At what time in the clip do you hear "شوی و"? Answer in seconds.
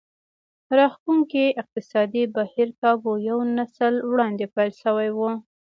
4.81-5.19